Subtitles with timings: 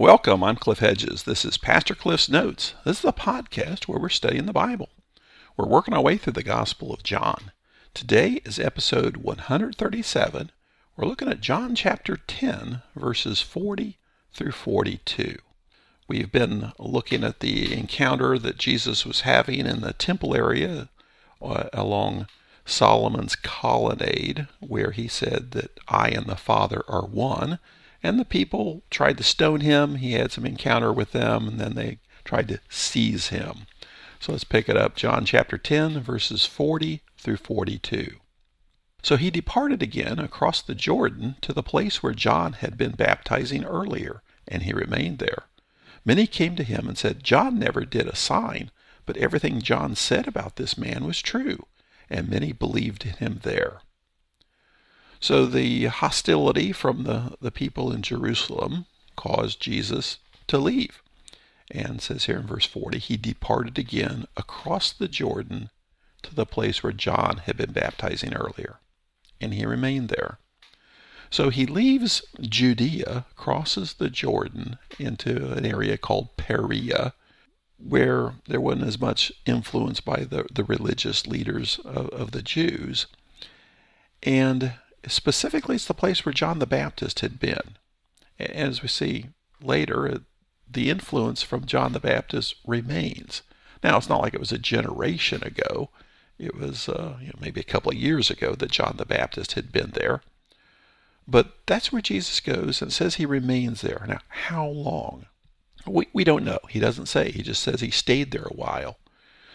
[0.00, 1.24] Welcome, I'm Cliff Hedges.
[1.24, 2.72] This is Pastor Cliff's Notes.
[2.86, 4.88] This is a podcast where we're studying the Bible.
[5.58, 7.52] We're working our way through the Gospel of John.
[7.92, 10.52] Today is episode 137.
[10.96, 13.98] We're looking at John chapter 10, verses 40
[14.32, 15.36] through 42.
[16.08, 20.88] We've been looking at the encounter that Jesus was having in the temple area
[21.42, 22.26] uh, along
[22.64, 27.58] Solomon's colonnade, where he said that I and the Father are one
[28.02, 29.96] and the people tried to stone him.
[29.96, 33.66] He had some encounter with them, and then they tried to seize him.
[34.18, 34.96] So let's pick it up.
[34.96, 38.16] John chapter 10, verses 40 through 42.
[39.02, 43.64] So he departed again across the Jordan to the place where John had been baptizing
[43.64, 45.44] earlier, and he remained there.
[46.04, 48.70] Many came to him and said, John never did a sign,
[49.06, 51.66] but everything John said about this man was true,
[52.10, 53.80] and many believed in him there.
[55.20, 60.18] So the hostility from the, the people in Jerusalem caused Jesus
[60.48, 61.02] to leave.
[61.70, 65.70] And says here in verse 40, he departed again across the Jordan
[66.22, 68.80] to the place where John had been baptizing earlier.
[69.40, 70.38] And he remained there.
[71.30, 77.14] So he leaves Judea, crosses the Jordan into an area called Perea,
[77.78, 83.06] where there wasn't as much influence by the, the religious leaders of, of the Jews.
[84.22, 84.74] And
[85.06, 87.76] specifically, it's the place where John the Baptist had been.
[88.38, 89.26] And as we see
[89.62, 90.20] later,
[90.70, 93.42] the influence from John the Baptist remains.
[93.82, 95.90] Now, it's not like it was a generation ago.
[96.38, 99.52] It was uh, you know, maybe a couple of years ago that John the Baptist
[99.52, 100.22] had been there.
[101.26, 104.04] But that's where Jesus goes and says he remains there.
[104.08, 105.26] Now, how long?
[105.86, 106.58] We, we don't know.
[106.68, 107.30] He doesn't say.
[107.30, 108.98] He just says he stayed there a while.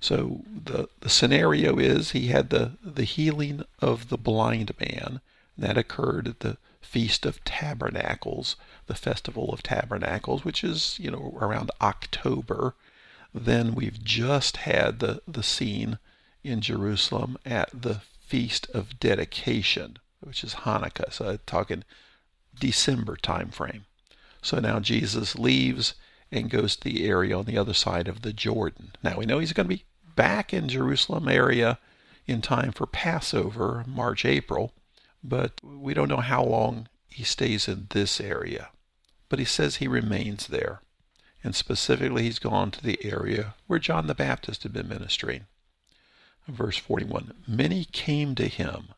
[0.00, 5.20] So the, the scenario is he had the, the healing of the blind man.
[5.58, 11.36] That occurred at the Feast of Tabernacles, the Festival of Tabernacles, which is, you know,
[11.40, 12.74] around October.
[13.34, 15.98] Then we've just had the, the scene
[16.44, 21.12] in Jerusalem at the Feast of Dedication, which is Hanukkah.
[21.12, 21.84] So talking
[22.58, 23.86] December time frame.
[24.42, 25.94] So now Jesus leaves
[26.30, 28.92] and goes to the area on the other side of the Jordan.
[29.02, 31.78] Now we know he's going to be back in Jerusalem area
[32.26, 34.72] in time for Passover, March, April,
[35.22, 38.70] but we don't know how long he stays in this area.
[39.28, 40.80] But he says he remains there.
[41.42, 45.46] And specifically, he's gone to the area where John the Baptist had been ministering.
[46.48, 48.88] Verse 41 Many came to him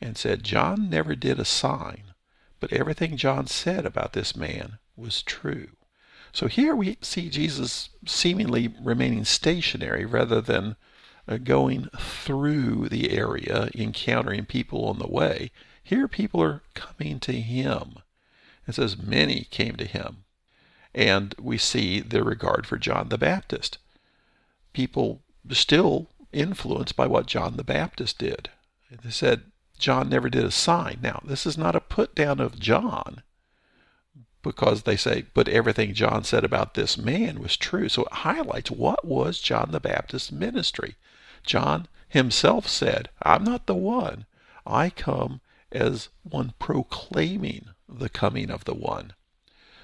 [0.00, 2.14] and said, John never did a sign,
[2.60, 5.68] but everything John said about this man was true.
[6.34, 10.74] So here we see Jesus seemingly remaining stationary rather than
[11.28, 15.52] uh, going through the area, encountering people on the way.
[15.84, 17.98] Here people are coming to him.
[18.66, 20.24] It says, Many came to him.
[20.92, 23.78] And we see their regard for John the Baptist.
[24.72, 28.50] People still influenced by what John the Baptist did.
[28.90, 30.98] They said, John never did a sign.
[31.00, 33.22] Now, this is not a put down of John
[34.44, 37.88] because they say, but everything John said about this man was true.
[37.88, 40.94] So it highlights what was John the Baptist's ministry.
[41.42, 44.26] John himself said, I'm not the one.
[44.64, 45.40] I come
[45.72, 49.14] as one proclaiming the coming of the one.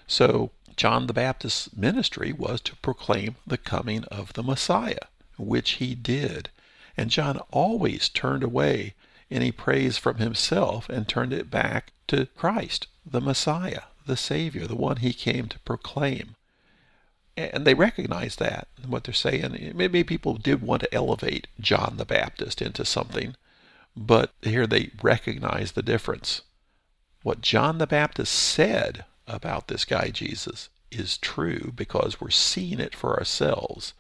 [0.06, 5.94] So John the Baptist's ministry was to proclaim the coming of the Messiah, which he
[5.94, 6.50] did.
[6.96, 8.94] And John always turned away
[9.30, 14.76] any praise from himself and turned it back to Christ, the Messiah the Savior, the
[14.76, 16.36] one he came to proclaim.
[17.36, 19.72] And they recognize that, what they're saying.
[19.74, 23.34] Maybe people did want to elevate John the Baptist into something,
[23.96, 26.42] but here they recognize the difference.
[27.22, 32.94] What John the Baptist said about this guy Jesus is true because we're seeing it
[32.94, 33.94] for ourselves.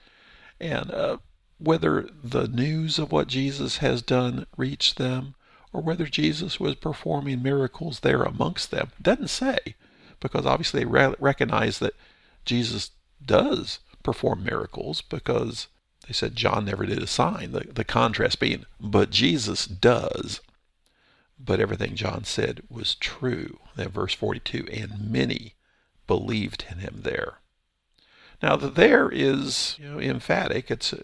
[0.60, 1.18] And uh,
[1.58, 5.34] whether the news of what Jesus has done reached them,
[5.72, 9.76] or whether Jesus was performing miracles there amongst them, doesn't say
[10.20, 11.94] because obviously they re- recognize that
[12.44, 12.90] Jesus
[13.24, 15.68] does perform miracles because
[16.06, 17.52] they said John never did a sign.
[17.52, 20.40] The, the contrast being, but Jesus does.
[21.38, 23.58] But everything John said was true.
[23.76, 25.54] That verse 42, and many
[26.06, 27.38] believed in him there.
[28.42, 30.70] Now, the there is you know, emphatic.
[30.70, 30.94] It's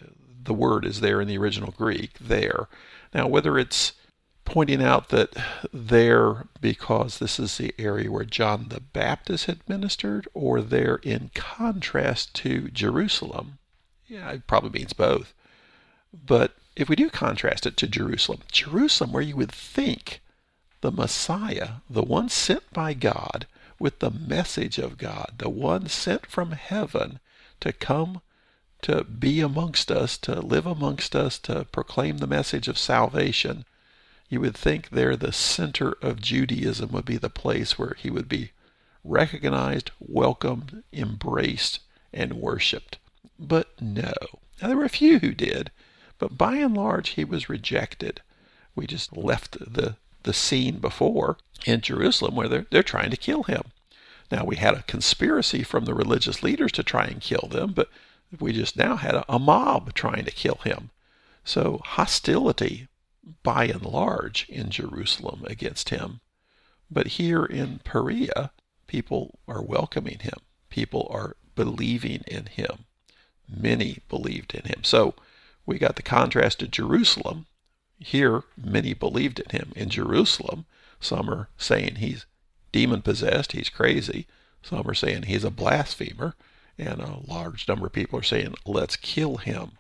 [0.43, 2.19] the word is there in the original Greek.
[2.19, 2.69] There.
[3.15, 3.93] Now, whether it's
[4.47, 5.37] pointing out that
[5.73, 11.31] there, because this is the area where John the Baptist had ministered, or there in
[11.35, 13.59] contrast to Jerusalem.
[14.07, 15.35] Yeah, it probably means both.
[16.15, 20.23] But if we do contrast it to Jerusalem, Jerusalem, where you would think
[20.81, 23.47] the Messiah, the one sent by God,
[23.79, 27.21] with the message of God, the one sent from heaven
[27.61, 28.23] to come
[28.83, 33.65] to be amongst us, to live amongst us, to proclaim the message of salvation,
[34.29, 38.29] you would think there the center of Judaism would be the place where he would
[38.29, 38.51] be
[39.05, 41.81] recognized, welcomed, embraced,
[42.13, 42.99] and worshiped.
[43.39, 44.13] But no.
[44.61, 45.71] Now, there were a few who did,
[46.19, 48.21] but by and large, he was rejected.
[48.75, 53.45] We just left the, the scene before in Jerusalem where they're, they're trying to kill
[53.45, 53.63] him.
[54.31, 57.91] Now, we had a conspiracy from the religious leaders to try and kill them, but
[58.41, 60.91] we just now had a, a mob trying to kill him.
[61.45, 62.89] So, hostility
[63.43, 66.21] by and large in Jerusalem against him.
[66.91, 68.53] But here in Perea,
[68.87, 70.39] people are welcoming him.
[70.71, 72.85] People are believing in him.
[73.49, 74.85] Many believed in him.
[74.85, 75.15] So
[75.65, 77.47] we got the contrast to Jerusalem.
[77.99, 79.73] Here, many believed in him.
[79.75, 80.67] In Jerusalem,
[81.01, 82.27] some are saying he's
[82.71, 84.27] demon possessed, he's crazy.
[84.63, 86.35] Some are saying he's a blasphemer.
[86.79, 89.73] And a large number of people are saying, let's kill him.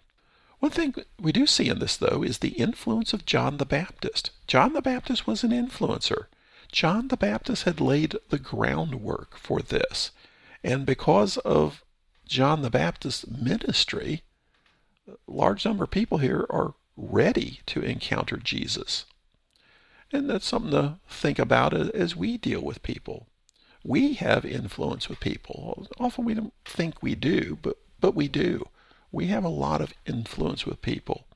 [0.58, 4.31] One thing we do see in this, though, is the influence of John the Baptist.
[4.47, 6.26] John the Baptist was an influencer.
[6.73, 10.12] John the Baptist had laid the groundwork for this.
[10.64, 11.85] And because of
[12.26, 14.23] John the Baptist's ministry,
[15.06, 19.05] a large number of people here are ready to encounter Jesus.
[20.11, 23.26] And that's something to think about as we deal with people.
[23.85, 25.87] We have influence with people.
[25.99, 28.69] Often we don't think we do, but, but we do
[29.12, 31.26] we have a lot of influence with people.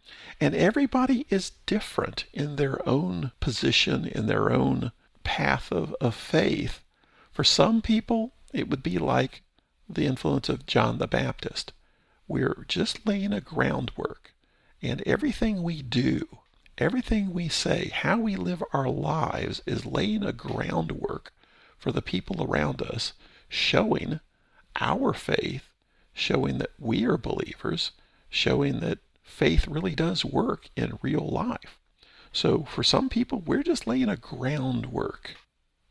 [0.40, 6.82] And everybody is different in their own position, in their own path of, of faith.
[7.31, 9.43] For some people, it would be like
[9.88, 11.72] the influence of John the Baptist.
[12.26, 14.34] We're just laying a groundwork.
[14.82, 16.26] And everything we do,
[16.78, 21.32] everything we say, how we live our lives is laying a groundwork
[21.78, 23.12] for the people around us,
[23.49, 24.20] showing
[24.81, 25.69] our faith
[26.20, 27.93] showing that we are believers,
[28.28, 31.78] showing that faith really does work in real life.
[32.32, 35.37] So for some people, we're just laying a groundwork,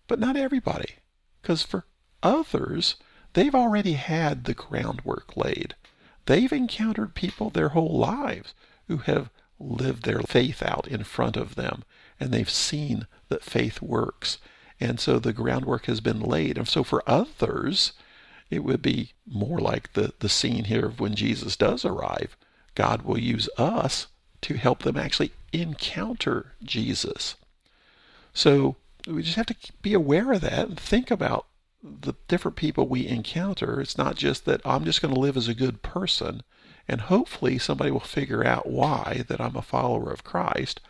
[0.07, 0.95] but not everybody,
[1.41, 1.85] because for
[2.23, 2.95] others,
[3.33, 5.75] they've already had the groundwork laid.
[6.25, 8.53] They've encountered people their whole lives
[8.87, 9.29] who have
[9.59, 11.83] lived their faith out in front of them,
[12.19, 14.37] and they've seen that faith works.
[14.79, 16.57] And so the groundwork has been laid.
[16.57, 17.91] And so for others,
[18.49, 22.35] it would be more like the, the scene here of when Jesus does arrive.
[22.75, 24.07] God will use us
[24.41, 27.35] to help them actually encounter Jesus.
[28.33, 31.45] So we just have to be aware of that and think about
[31.81, 33.79] the different people we encounter.
[33.79, 36.43] It's not just that I'm just going to live as a good person
[36.87, 40.81] and hopefully somebody will figure out why that I'm a follower of Christ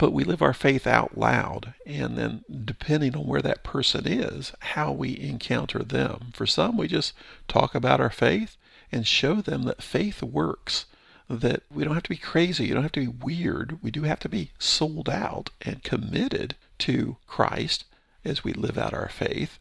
[0.00, 1.74] but we live our faith out loud.
[1.84, 6.30] And then, depending on where that person is, how we encounter them.
[6.32, 7.12] For some, we just
[7.48, 8.56] talk about our faith
[8.90, 10.86] and show them that faith works,
[11.28, 13.78] that we don't have to be crazy, you don't have to be weird.
[13.82, 17.84] We do have to be sold out and committed to Christ
[18.24, 19.58] as we live out our faith.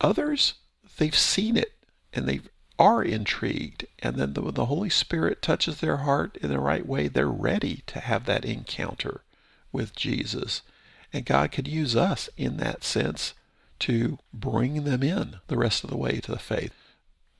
[0.00, 0.54] Others,
[0.98, 1.72] they've seen it
[2.12, 2.42] and they
[2.78, 3.86] are intrigued.
[3.98, 7.82] And then when the Holy Spirit touches their heart in the right way, they're ready
[7.88, 9.22] to have that encounter
[9.72, 10.62] with Jesus.
[11.12, 13.34] And God could use us in that sense
[13.80, 16.74] to bring them in the rest of the way to the faith.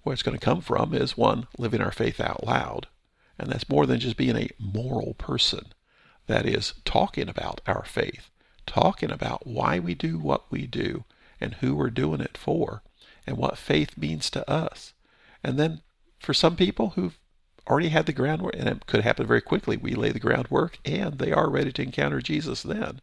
[0.03, 2.89] Where it's going to come from is one, living our faith out loud.
[3.39, 5.67] And that's more than just being a moral person.
[6.27, 8.31] That is, talking about our faith,
[8.67, 11.05] talking about why we do what we do
[11.41, 12.83] and who we're doing it for
[13.27, 14.93] and what faith means to us.
[15.43, 15.81] And then
[16.19, 17.19] for some people who've
[17.69, 19.76] already had the groundwork, and it could happen very quickly.
[19.76, 23.00] We lay the groundwork, and they are ready to encounter Jesus then.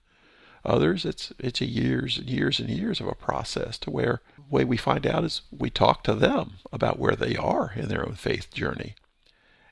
[0.65, 4.43] Others, it's it's a years and years and years of a process to where the
[4.49, 8.05] way we find out is we talk to them about where they are in their
[8.05, 8.95] own faith journey.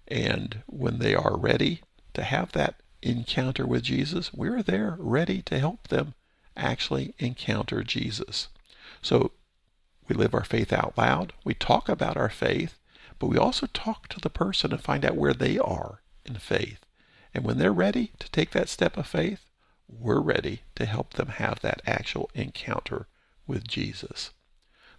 [0.08, 1.82] And when they are ready
[2.13, 6.13] to have that encounter with Jesus, we're there ready to help them
[6.56, 8.48] actually encounter Jesus.
[9.01, 9.32] So
[10.08, 11.34] we live our faith out loud.
[11.44, 12.79] We talk about our faith
[13.20, 16.86] but we also talk to the person and find out where they are in faith.
[17.34, 19.46] And when they're ready to take that step of faith,
[19.88, 23.08] we're ready to help them have that actual encounter
[23.46, 24.32] with Jesus.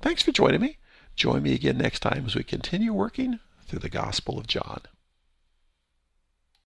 [0.01, 0.79] Thanks for joining me.
[1.17, 4.83] Join me again next time as we continue working through the Gospel of John.